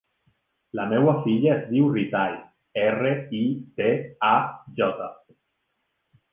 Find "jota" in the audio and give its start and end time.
4.83-5.15